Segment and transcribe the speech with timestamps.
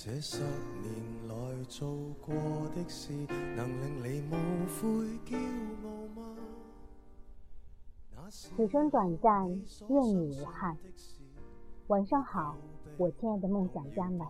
[0.00, 1.34] 这十年来
[1.64, 1.90] 做
[2.24, 2.32] 过
[2.72, 3.12] 的事，
[3.56, 4.32] 能令你无
[4.68, 5.36] 悔骄
[5.82, 6.36] 傲吗？
[8.30, 9.48] 此生短暂，
[9.88, 10.78] 愿你无憾。
[11.88, 12.56] 晚上好，
[12.96, 14.24] 我亲爱的梦想家们，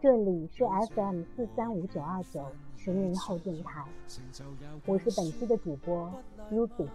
[0.00, 2.44] 这里是 FM 四三五九二九
[2.76, 3.86] 十年后电台，
[4.86, 6.12] 我是本期的主播
[6.50, 6.88] Ruby，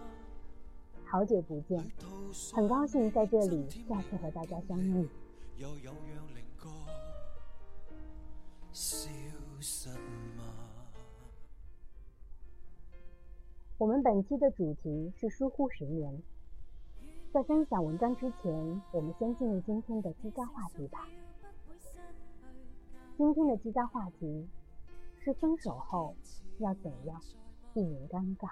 [1.06, 1.82] 好久不见，
[2.52, 5.08] 很高兴在这里再次和大家相遇。
[13.78, 16.22] 我们本期的主题是疏忽十年。
[17.32, 21.08] 在分享文章之前，我们先进入今天的积家话题吧。
[23.16, 24.48] 今天的积家话题
[25.20, 26.14] 是分手后
[26.58, 27.20] 要怎样
[27.74, 28.50] 避免尴尬。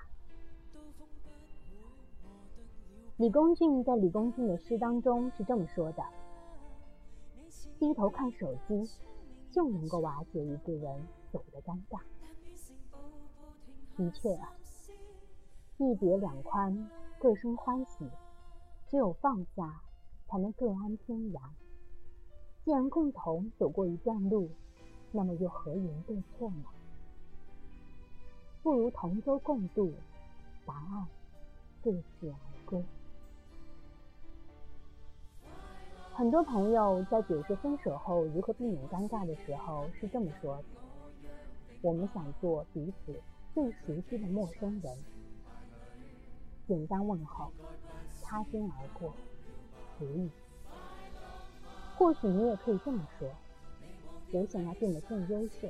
[3.16, 6.02] 李公俊在李公俊的诗当中是这么说的
[7.80, 8.90] ：“低头看手机，
[9.56, 11.98] 就能够瓦解一个人走的尴尬。”
[13.96, 14.52] 的确啊。
[15.78, 18.06] 一别两宽，各生欢喜。
[18.88, 19.80] 只有放下，
[20.26, 21.40] 才能各安天涯。
[22.64, 24.50] 既然共同走过一段路，
[25.10, 26.64] 那么又何言对错呢？
[28.62, 29.94] 不如同舟共渡，
[30.66, 31.06] 答案
[31.82, 32.84] 各自而归。
[36.16, 40.64] 很多朋友在解释分手后如何避免尴尬的时候，是这么说的：
[41.82, 43.20] 我们想做彼此
[43.52, 44.96] 最熟悉的陌生人。
[46.66, 47.52] 简单问候，
[48.22, 49.12] 擦肩而过，
[49.98, 50.30] 足矣。
[51.98, 53.28] 或许你也可以这么说：
[54.32, 55.68] 我想要变得更优秀。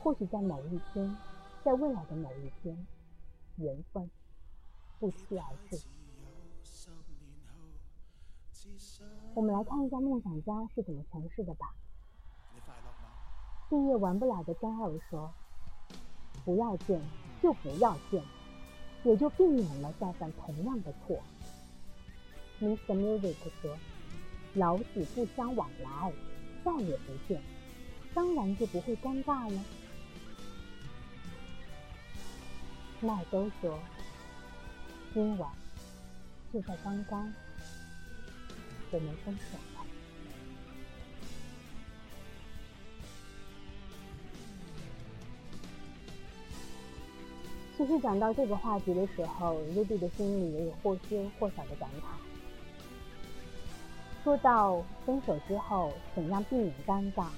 [0.00, 1.16] 或许在某一天，
[1.64, 2.86] 在未来的某一天，
[3.56, 4.08] 缘分
[5.00, 5.76] 不期而至。
[9.34, 11.72] 我们来看一下梦想家是怎么诠释的吧。
[13.68, 15.32] 毕业玩不了的张二说
[16.44, 17.00] ：“不要见，
[17.40, 18.20] 就不要见。”
[19.02, 21.18] 也就避免了再犯同样的错。
[22.60, 22.94] Mr.
[22.94, 23.74] Music 说
[24.54, 26.12] ：“老死不相往来，
[26.62, 27.40] 再也不见，
[28.12, 29.64] 当然就不会尴尬了。”
[33.00, 33.78] 麦兜说
[35.14, 35.50] ：“今晚
[36.52, 37.32] 就在刚刚，
[38.92, 39.40] 我们分手。”
[47.76, 52.04] 其实讲到这个话题的时候，Ruby 的心里也有或多或少的感慨。
[54.22, 57.28] 说到分手之后怎样避免尴尬，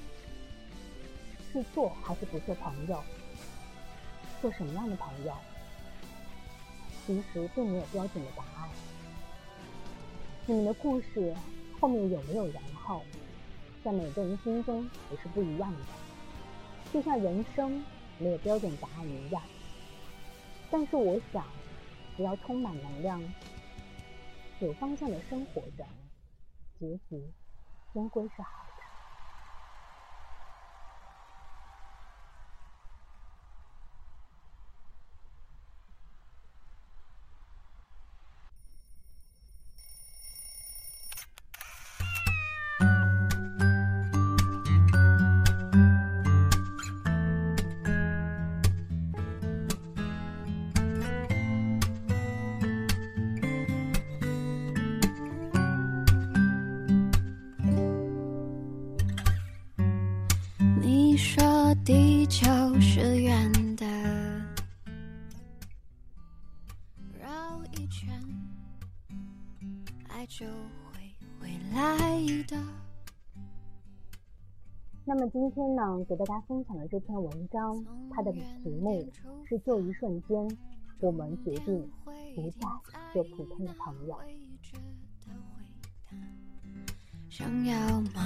[1.53, 3.01] 是做还是不做朋友？
[4.41, 5.33] 做什么样的朋友？
[7.07, 8.69] 其实并没有标准的答案。
[10.45, 11.33] 你们的故事
[11.81, 13.01] 后面有没有然后，
[13.85, 15.79] 在每个人心中也是不一样的。
[16.93, 17.83] 就像人生
[18.19, 19.41] 没有标准答案一样。
[20.69, 21.45] 但是我想，
[22.17, 23.23] 只要充满能量、
[24.61, 25.87] 有方向的生活着，
[26.81, 27.23] 结局
[27.95, 28.72] 终归是好。
[61.85, 62.47] 地球
[62.81, 63.85] 是圆的，
[67.21, 68.09] 绕一圈，
[70.09, 72.09] 爱就会回来
[72.47, 72.57] 的。
[75.05, 79.05] 那么今天呢，给大家分享的这篇文章，它的题目
[79.45, 80.57] 是“就一瞬间，
[81.01, 81.91] 我们决定
[82.37, 82.61] 不再
[83.13, 84.17] 做普通的朋友”。
[87.29, 88.21] 想要冒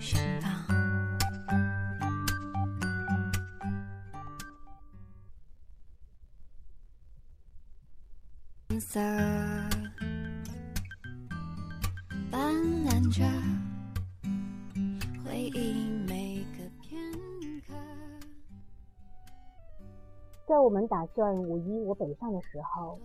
[0.00, 0.77] 险吧。
[8.80, 9.00] 色
[12.30, 12.54] 斑
[12.84, 13.24] 斓着
[15.24, 17.02] 回忆每个片
[17.66, 17.74] 刻。
[20.46, 23.00] 在我们打算五一我北上的时候，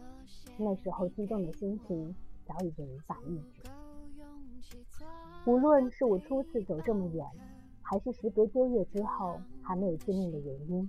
[0.57, 2.15] 那时候激动的心情
[2.45, 3.63] 早已经无法抑制。
[5.45, 7.25] 无论是我初次走这么远，
[7.81, 10.87] 还是时隔多月之后还没有见面的原因，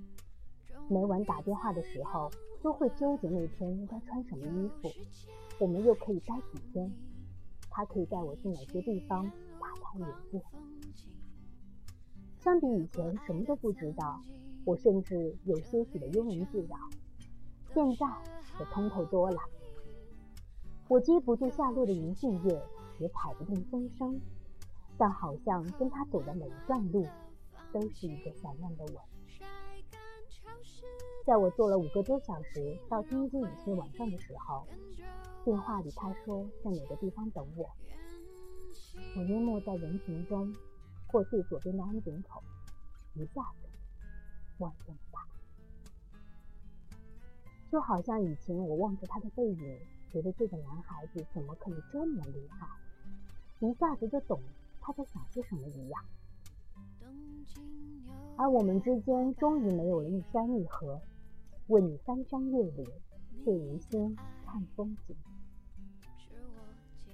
[0.88, 2.30] 每晚打电话的时候。
[2.64, 4.90] 都会纠结那天应该穿什么衣服，
[5.60, 6.90] 我们又可以待几天？
[7.68, 9.22] 他可以带我去哪些地方
[9.60, 10.40] 大开眼界？
[12.38, 14.18] 相比以前什么都不知道，
[14.64, 16.78] 我甚至有些许的庸人自扰。
[17.74, 18.06] 现在
[18.58, 19.38] 我通透多了，
[20.88, 22.62] 我接不住下落的银杏叶，
[22.98, 24.18] 也踩不动风声，
[24.96, 27.06] 但好像跟他走的每一段路，
[27.74, 28.94] 都是一个闪亮的吻。
[31.24, 34.66] 在我坐了五个多小时到天津以西晚上的时候，
[35.42, 37.70] 电话里他说在哪个地方等我。
[39.16, 40.54] 我淹没在人群中，
[41.06, 42.42] 过最左边的安检口，
[43.14, 43.68] 一下子
[44.58, 45.26] 忘这么大。
[47.72, 49.78] 就好像以前我望着他的背影，
[50.12, 52.68] 觉得这个男孩子怎么可以这么厉害，
[53.66, 54.38] 一下子就懂
[54.78, 56.04] 他在想些什么一样。
[58.36, 61.00] 而我们之间终于没有了一山一河，
[61.68, 62.86] 为你翻山越岭，
[63.42, 65.16] 却无心看风景。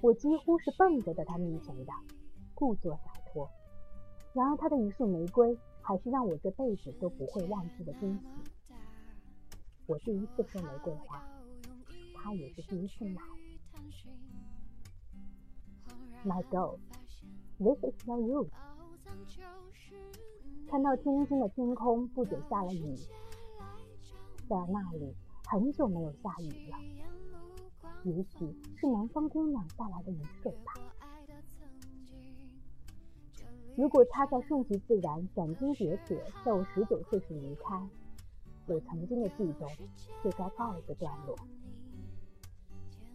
[0.01, 1.93] 我几乎是蹦着在他面前的，
[2.55, 3.49] 故作洒脱。
[4.33, 8.27] 然而他的一束玫瑰，还是让我这辈子都不会忘记的惊喜。
[9.87, 11.23] 我第一次收玫瑰花，
[12.15, 13.23] 他也是第一次买。
[16.25, 16.79] My girl,
[17.59, 18.49] this is your room。
[20.69, 22.95] 看到天津的天空不久下了雨，
[24.51, 25.15] 在那里
[25.47, 26.77] 很久没有下雨了。
[28.03, 30.73] 也许是南方姑娘带来的雨水吧。
[33.77, 37.89] 如果他在顺其自然、斩钉截铁，在我十九岁时离开，
[38.67, 39.69] 我曾经的悸动
[40.25, 41.37] 就该告一个段落。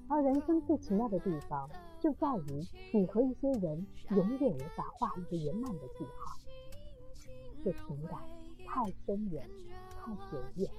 [0.07, 6.39] 而人生最奇妙的地方，就在于你和一些人永远无法画一个圆满的句号。
[7.61, 8.21] 这情感
[8.65, 9.49] 太深远、
[9.99, 10.71] 太久远，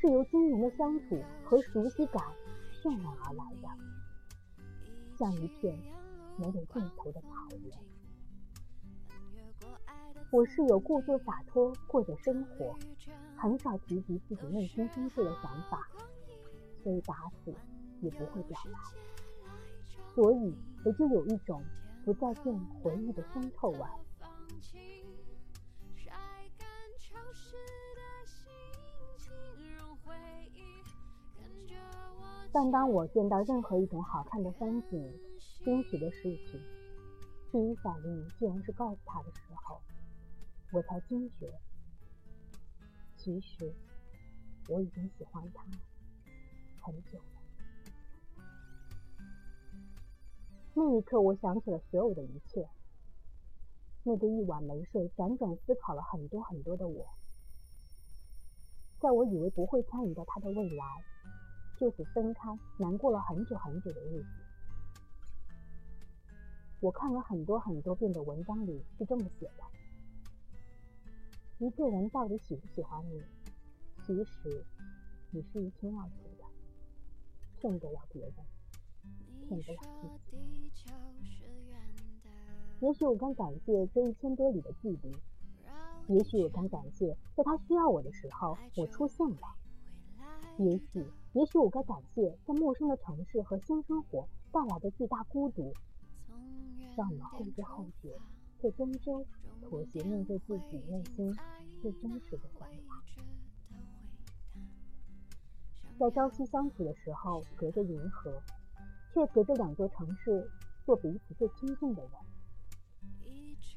[0.00, 2.22] 是由经年的相处和熟悉感
[2.70, 3.68] 渲染而来的，
[5.18, 5.76] 像一片
[6.36, 7.28] 没有尽头的草
[7.64, 7.76] 原。
[10.30, 12.78] 我是有故作洒脱过着生活，
[13.36, 15.88] 很少提及自己内心深处的想法，
[16.84, 17.52] 所以打死
[18.00, 18.78] 也不会表白，
[20.14, 20.54] 所以
[20.84, 21.60] 也就有一种
[22.04, 23.80] 不再见回忆的腥臭味。
[32.50, 35.12] 但当我见到任何一种好看的风景、
[35.64, 36.60] 惊喜的事情，
[37.52, 39.80] 第一反应竟然是告诉他的时候，
[40.72, 41.52] 我才惊觉，
[43.16, 43.72] 其实
[44.68, 45.62] 我已经喜欢他
[46.80, 47.24] 很久了。
[50.74, 52.66] 那一刻，我想起了所有的一切。
[54.04, 57.06] 那个一晚没睡、辗转思考了很多很多的我，
[59.00, 61.04] 在我以为不会参与到他的未来。
[61.78, 64.26] 就此分开，难过了很久很久的日子。
[66.80, 69.62] 我看了很多很多遍的文章里是这么写的：
[71.58, 73.22] 一个人到底喜不喜欢你，
[74.04, 74.64] 其实
[75.30, 76.44] 你是一清二楚的，
[77.60, 78.34] 骗得了别人，
[79.46, 80.36] 骗不了自己。
[82.80, 85.16] 也许我该感谢这一千多里的距离，
[86.08, 89.54] 也许我该感谢在他需要我的时候我出现了，
[90.58, 91.06] 也许。
[91.38, 95.72] 也许我该感谢在陌生的城市和新生活带来的巨大孤独，
[96.96, 98.18] 让我们后知后觉，
[98.60, 99.24] 却终究
[99.62, 101.32] 妥协面对自己内心
[101.80, 103.00] 最真实的想法。
[105.96, 108.42] 在朝夕相处的时候，隔着银河，
[109.14, 110.50] 却隔着两座城市，
[110.84, 112.10] 做彼此最亲近的人。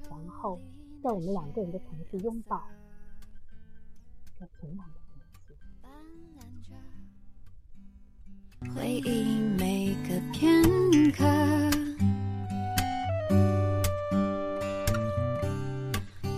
[0.10, 0.60] 然后，
[1.04, 2.68] 在我们两个人的城市拥抱，
[4.40, 5.01] 在晴朗的。
[8.70, 9.26] 回忆
[9.58, 10.64] 每个片
[11.12, 11.26] 刻，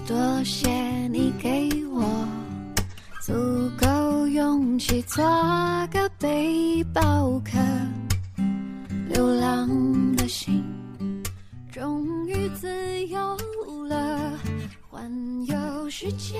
[0.07, 0.69] 多谢
[1.09, 2.01] 你给我
[3.21, 3.33] 足
[3.77, 5.21] 够勇气，做
[5.91, 7.59] 个背包客。
[9.09, 10.63] 流浪的心
[11.71, 13.37] 终于自由
[13.87, 14.31] 了，
[14.89, 15.11] 环
[15.45, 16.39] 游世界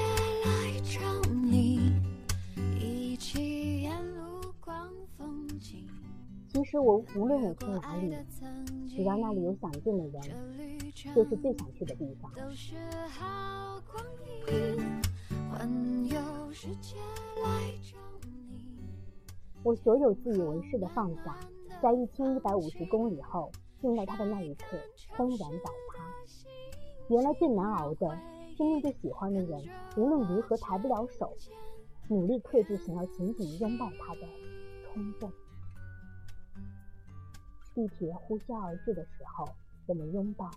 [6.74, 8.18] 实我无论我去哪里，
[8.90, 10.24] 只要那里有想见的人，
[11.14, 12.32] 就是最想去的地方。
[19.62, 21.38] 我所有自以为是的放下，
[21.80, 24.76] 在一千一百五十公里后，进到他的那一刻，
[25.16, 26.04] 轰然倒塌。
[27.08, 28.20] 原来最难熬的
[28.58, 29.62] 是面对喜欢的人，
[29.96, 31.32] 无论如何抬不了手，
[32.10, 34.22] 努力克制想要紧紧拥抱他的
[34.92, 35.32] 冲动。
[37.74, 39.48] 地铁呼啸而至的时候，
[39.88, 40.50] 我们拥抱，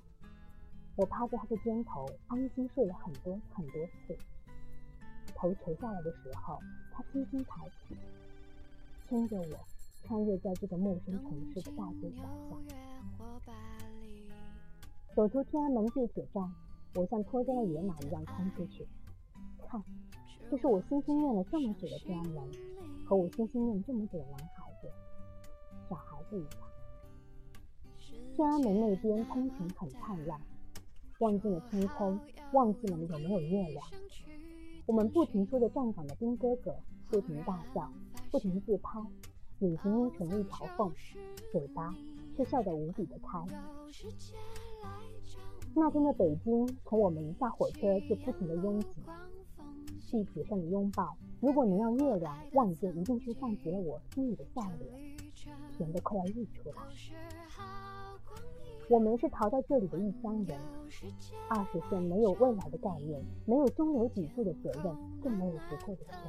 [0.96, 4.16] 我趴在他的肩头，安心睡了很多很多次。
[5.34, 6.58] 头垂下来的时候，
[6.92, 7.96] 他轻轻抬起，
[9.08, 9.58] 牵着我
[10.04, 12.62] 穿越在这个陌生城市的大街小巷，
[15.14, 16.52] 走出天安门地铁站，
[16.94, 18.86] 我像脱缰的野马一样冲出去。
[19.66, 19.82] 看，
[20.50, 22.50] 这是我心心念了这么久的天安门，
[23.06, 24.90] 和我心心念这么久的男孩子，
[25.88, 26.75] 小孩子一样。
[28.36, 30.38] 天安门那边通勤很灿烂。
[31.20, 32.20] 望尽了天空，
[32.52, 33.82] 忘记了有没有月亮。
[34.84, 36.76] 我们不停说着站岗的兵哥哥，
[37.08, 37.90] 不停大笑，
[38.30, 39.00] 不停自拍，
[39.60, 40.92] 眼睛眯成一条缝，
[41.50, 41.96] 嘴巴
[42.36, 43.42] 却笑得无比的开。
[45.74, 48.88] 那天的北京，从我们一下火车就不停的拥挤。
[50.10, 55.16] 地铁上的拥抱，如果能让月亮望见，一定是放起了我心里的笑脸，
[55.74, 56.76] 甜得快要溢出来。
[58.88, 60.60] 我们是逃到这里的一乡人，
[61.48, 66.20] 二十岁没有未来的概念，没有中流砥柱的责任，更没有足够的钱，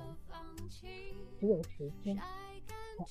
[1.39, 3.05] 只有时间和爱。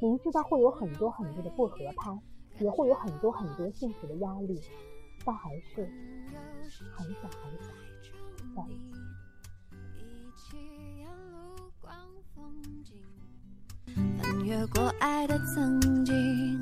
[0.00, 2.18] 明知道会有很多很多的不合拍，
[2.58, 4.60] 也会有很多很多现实的压力，
[5.24, 5.86] 但还是
[6.94, 7.70] 很想很想
[8.54, 8.92] 在一起。
[14.18, 16.60] 翻越过爱的曾经。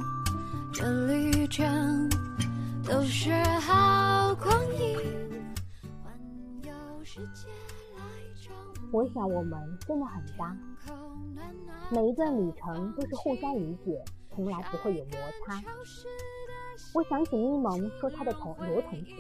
[0.73, 2.09] 这旅程
[2.83, 4.97] 都是好光阴。
[8.91, 10.57] 我想我们真的很搭，
[11.91, 14.03] 每一段旅程都是互相理解，
[14.35, 15.13] 从来不会有摩
[15.47, 15.63] 擦。
[16.95, 19.15] 我想起咪蒙说他的同罗同学，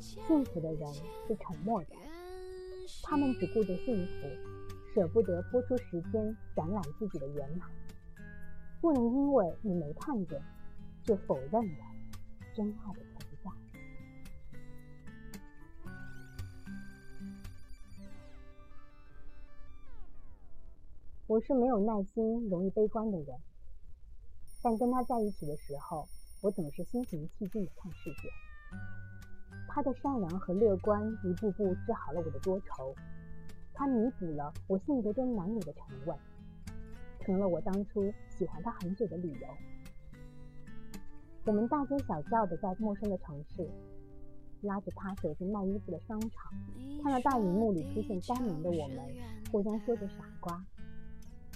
[0.00, 0.94] 幸福的人
[1.26, 1.90] 是沉默的，
[3.02, 4.28] 他们只顾着幸福，
[4.94, 7.68] 舍不得拨出时间展览自己的圆满。
[8.80, 10.40] 不能因为你没看见，
[11.02, 11.84] 就否认了
[12.54, 13.50] 真爱的存在。
[21.26, 23.36] 我是没有耐心、容易悲观的人，
[24.62, 26.08] 但跟他在一起的时候，
[26.40, 28.30] 我总是心平气静的看世界。
[29.68, 32.94] 他的善良和乐观，一步步治好了我的多愁。
[33.74, 36.16] 他弥补了我性格中难免的沉稳。
[37.28, 39.46] 成了我当初喜欢他很久的理由。
[41.44, 43.70] 我们大街小巷的在陌生的城市，
[44.62, 46.50] 拉着他走进卖衣服的商场，
[47.02, 49.14] 看到大荧幕里出现单名的我们，
[49.52, 50.64] 互相说着傻瓜。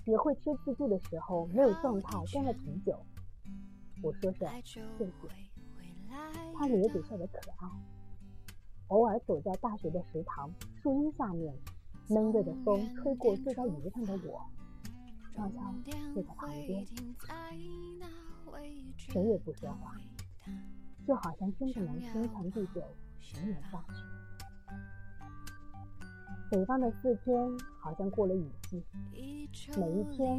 [0.04, 2.94] 也会吃自助的时候没有状态，端了啤酒，
[4.02, 5.08] 我说着谢谢，
[6.54, 7.66] 他咧嘴笑得可爱。
[8.88, 10.52] 偶尔走在大学的食堂
[10.82, 11.54] 树荫下面，
[12.10, 14.44] 闷热的风吹过坐在椅子上的我。
[15.34, 15.74] 悄悄
[16.14, 16.86] 坐在旁边，
[18.96, 19.96] 谁也不说话，
[21.06, 22.82] 就好像真的能天长地久，
[23.34, 23.94] 永远下去。
[26.50, 28.84] 北方的四天好像过了雨季，
[29.78, 30.38] 每一天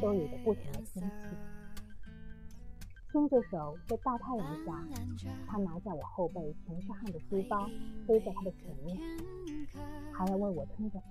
[0.00, 1.36] 都有着不同的天气。
[3.10, 4.84] 牵着手在大太阳下，
[5.46, 7.66] 他拿在我后背全是汗的书包
[8.06, 8.98] 背在他的前面，
[10.12, 11.10] 还要为我撑着伞。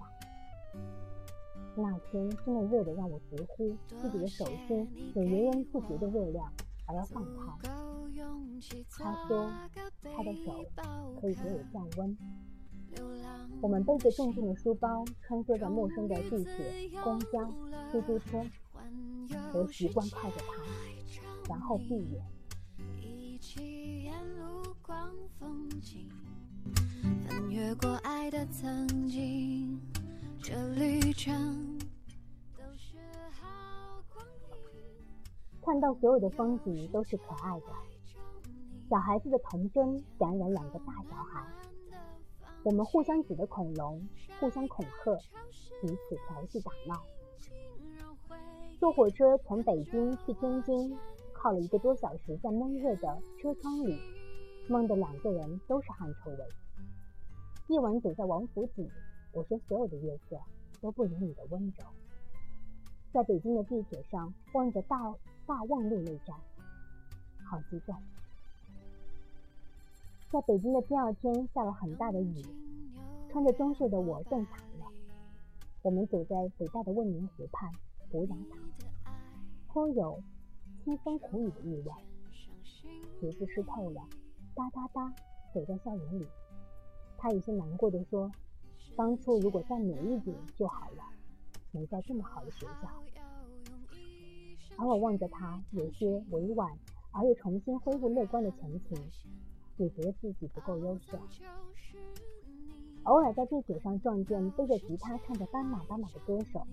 [1.79, 6.51] 那天真的热得让我直呼自己的手心有源源不绝的热量，
[6.87, 7.69] 还要放开。
[8.89, 9.51] 他说
[10.01, 10.65] 他的手
[11.21, 12.17] 可以给我降温。
[13.61, 17.47] 我们背着重重的书包穿梭在陌生的地铁、公交、
[17.91, 18.43] 出租车，
[19.53, 20.63] 我习惯靠着他，
[21.47, 22.25] 然后闭眼。
[27.27, 29.79] 翻越过爱的曾经。
[30.49, 31.77] 这旅程
[32.55, 32.97] 都是
[33.33, 35.61] 好光阴。
[35.61, 37.65] 看到所有的风景都是可爱的，
[38.89, 41.45] 小孩子的童真感染两个大小孩。
[42.63, 44.07] 我们互相指着恐龙，
[44.39, 45.17] 互相恐吓，
[45.81, 47.03] 彼此调戏打闹。
[48.79, 50.97] 坐火车从北京去天津，
[51.33, 53.99] 靠了一个多小时，在闷热的车窗里，
[54.69, 56.37] 梦的两个人都是汗臭味。
[57.67, 58.89] 夜晚走在王府井。
[59.31, 60.39] 我说：“所有的月色
[60.81, 61.85] 都不如你的温柔。”
[63.13, 65.13] 在北京的地铁上，望着大
[65.45, 66.35] 大望路那站，
[67.45, 67.95] 好激动。
[70.29, 72.43] 在北京的第二天，下了很大的雨，
[73.29, 74.85] 穿着棕袖的我更惨了。
[75.83, 77.71] 我们走在北大的未名湖畔，
[78.11, 79.11] 俯仰塔，
[79.67, 80.21] 颇有
[80.83, 81.91] 凄风苦雨的意味。
[83.19, 84.01] 鞋子湿透了，
[84.53, 85.13] 哒哒哒，
[85.53, 86.27] 走在校园里。
[87.17, 88.29] 他有些难过的说。
[88.97, 91.03] 当初如果再努一点就好了，
[91.71, 92.89] 没在这么好的学校。
[94.75, 96.75] 而我望着他，有些委婉
[97.11, 98.97] 而又重新恢复乐观的神情，
[99.77, 101.19] 也觉得自己不够优秀。
[103.03, 106.65] 偶尔在地铁上撞见背着吉他唱着斑马斑马的歌手，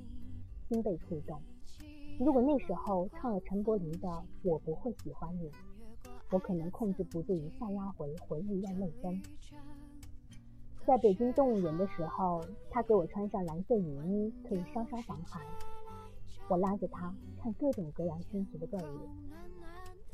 [0.68, 1.38] 心被触动。
[2.18, 4.08] 如果那时候唱了陈柏霖的
[4.42, 5.50] 《我不会喜欢你》，
[6.30, 9.22] 我可能控制不住一下拉回回忆要泪奔。
[10.86, 15.42] 在北京动物园的时候，他给我穿上蓝色雨衣，可以稍稍防寒。
[16.48, 19.08] 我拉着他看各种各样新奇的动物，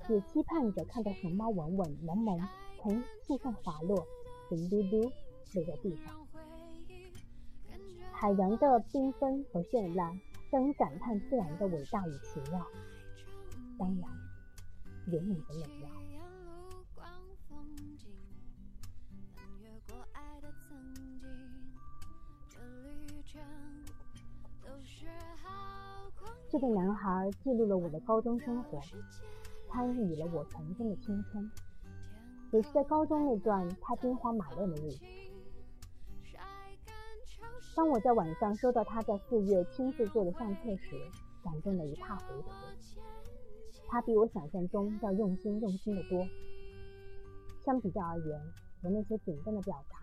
[0.09, 2.41] 也期盼着看到熊猫稳稳萌萌
[2.81, 4.07] 从树上滑落，
[4.51, 5.11] 零嘟嘟。
[5.53, 6.15] 落在地上，
[8.13, 12.65] 海洋的缤纷和绚烂，让人感叹自然的伟大与奇妙。
[13.77, 14.09] 当然，
[15.09, 16.10] 也你的美妙。
[26.51, 28.81] 这个男孩记录了我的高中生活，
[29.69, 31.49] 参与了我纯真的青春，
[32.51, 35.05] 也是在高中那段他兵荒马乱的日子。
[37.77, 40.97] 当我在晚上收到他在四月亲自做的相册时，
[41.45, 42.49] 感动得一塌糊涂。
[43.87, 46.27] 他比我想象中要用心用心的多。
[47.65, 48.41] 相比较而言，
[48.83, 50.01] 我那些简单的表达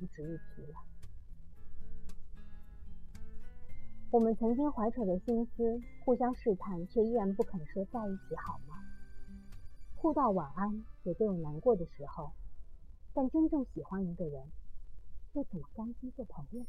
[0.00, 0.87] 不值一提了。
[4.10, 8.82] 我们曾经怀揣着心思，互相试探，却依然不肯说在一起好吗？
[9.96, 12.32] 互道晚安，也都有难过的时候。
[13.12, 14.46] 但真正喜欢一个人，
[15.34, 16.66] 又怎么甘心做朋友呢？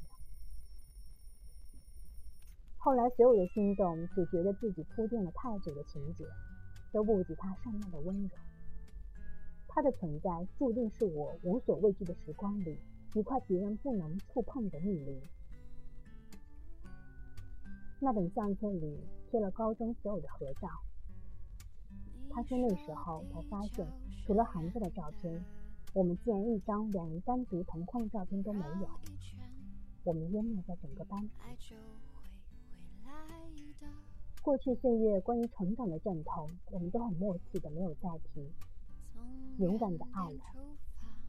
[2.78, 6.26] 后来，所有的心动只觉得自己铺垫了太久的情节，
[6.92, 8.30] 都不及他善良的温柔。
[9.70, 12.78] 他的存在注定是我无所畏惧的时光里
[13.14, 15.22] 一块别人不能触碰的密林。
[18.02, 18.98] 那本相册里
[19.30, 20.70] 贴了高中所有的合照。
[22.32, 23.86] 他说那时候才发现，
[24.26, 25.44] 除了寒假的照片，
[25.94, 28.88] 我们竟然一张两人单独同框的照片都没有。
[30.06, 31.30] 我们淹没在整个班。
[34.42, 38.50] 过去岁月关于成长的阵痛，我们都很默契的没有再提。
[39.58, 40.40] 勇敢的爱了，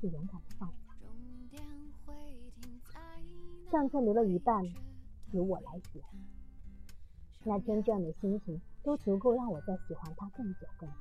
[0.00, 0.94] 就勇敢的放下。
[3.72, 4.64] 相册留了一半，
[5.33, 6.00] 由我来写。
[7.42, 10.94] 那天这样的心情，都足够让我再喜欢他更久更久。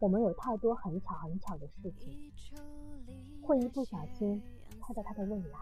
[0.00, 2.32] 我们有太多很巧很巧的事情，
[3.40, 4.42] 会一不小心
[4.80, 5.58] 猜到他的未来。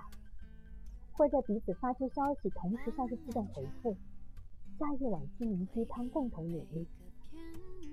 [1.12, 3.94] 会在彼此发出消息同时，像是自动回复。
[4.78, 6.86] 加一碗心灵鸡汤，共同努力。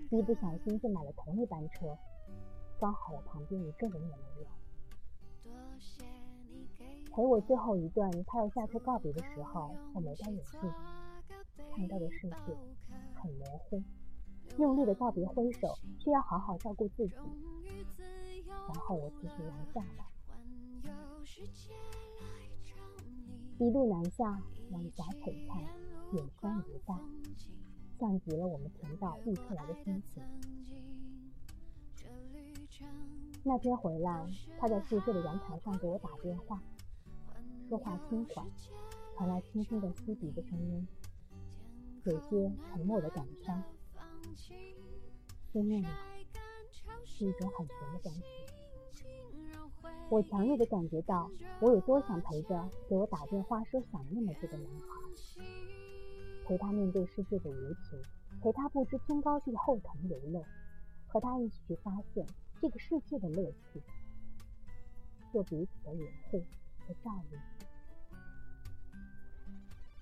[0.10, 1.98] 一不小心就买了同一班车，
[2.80, 4.48] 刚好我旁边一个人也没有。
[7.14, 10.62] 陪我最后一段，他要下车告别的时候，我没戴眼镜，
[11.76, 12.58] 看到的世界
[13.16, 13.82] 很模糊。
[14.58, 17.16] 用力的告别挥手，却要好好照顾自己。
[18.48, 20.06] 然后我继续南下了。
[23.58, 25.64] 一路南下，往峡璀璨，
[26.12, 26.94] 远方如黛，
[28.00, 30.22] 像极了我们前到溢出来的心情。
[33.44, 34.28] 那天回来，
[34.60, 36.62] 他在宿舍的阳台上给我打电话，
[37.70, 38.46] 说话轻缓，
[39.16, 40.88] 传来轻轻的吸鼻的声音，
[42.06, 43.64] 有些沉默的感伤。
[45.52, 45.90] 思念啊，
[47.06, 48.22] 是一种很甜的东西。
[50.10, 54.88] 我强烈的感觉到，我有多想陪着给我打电话说想念的这个男孩，
[56.46, 58.02] 陪他面对世界的无情，
[58.42, 60.44] 陪他不知天高地厚同游乐，
[61.08, 62.26] 和他一起去发现
[62.62, 63.82] 这个世界的乐趣，
[65.32, 66.44] 做彼此的掩护
[66.86, 67.40] 和照应。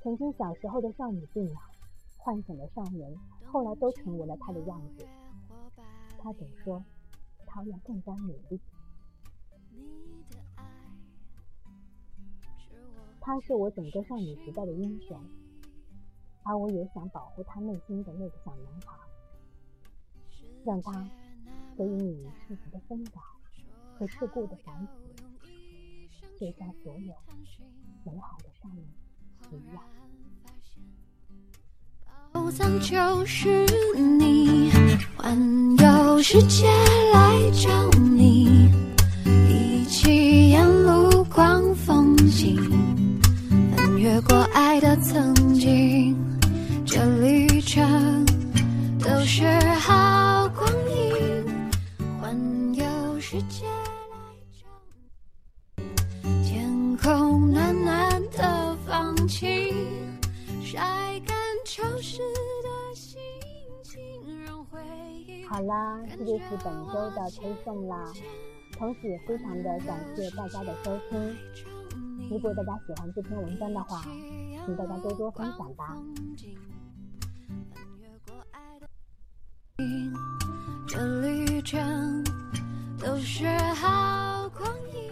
[0.02, 1.70] 曾经小时候的少女病啊，
[2.24, 3.12] 唤醒的少年，
[3.48, 5.08] 后来都成为了他的样子。
[6.20, 6.84] 他总说，
[7.48, 8.62] 他要更加努力。
[13.20, 15.20] 他是我整个少女时代的英雄，
[16.44, 18.96] 而我也想保护他内心的那个小男孩，
[20.64, 20.92] 让他
[21.76, 23.22] 可以免于世俗的纷扰
[23.98, 27.16] 和世故的繁琐，就像所有
[28.04, 28.88] 美好的少年
[29.52, 29.84] 一样。
[32.52, 34.70] 宝藏就是你，
[35.16, 36.68] 环游世界
[37.14, 38.70] 来找你，
[39.48, 42.58] 一起沿路逛风景。
[43.74, 46.14] 翻越过爱的曾经，
[46.86, 48.26] 这旅程
[49.00, 49.48] 都是
[49.80, 51.46] 好光阴，
[52.20, 52.84] 环游
[53.22, 53.66] 世界
[54.12, 54.18] 来
[54.60, 54.68] 找
[55.78, 56.50] 你。
[56.50, 59.74] 天空暖暖的放晴，
[60.62, 60.80] 晒
[61.26, 62.20] 干潮湿，
[65.50, 68.12] 好啦，这就是本周的推送啦。
[68.78, 71.38] 同时也非常的感谢大家的收听。
[72.30, 74.02] 如果大家喜欢这篇文章的话，
[74.66, 75.98] 请大家多多分享吧。
[80.88, 82.24] 这旅程
[83.00, 85.12] 都是好光阴。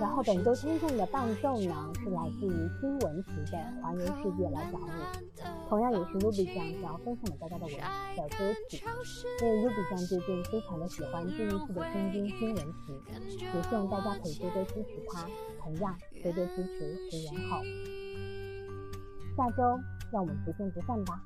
[0.00, 4.86] 然后本周推送的伴奏呢，是来自于金文琪的《环游世界来找你》，
[5.68, 7.74] 同样也是 Ruby 酱想要分享给大家的文
[8.16, 8.84] 的歌曲。
[9.42, 13.02] 因为 Ruby 酱最近非常的喜欢这一次的新兵金文琪，
[13.40, 15.26] 也希望大家可以多多支持他，
[15.60, 17.60] 同样多多支持石原浩。
[19.36, 19.62] 下周
[20.12, 21.20] 让我们不见不散吧。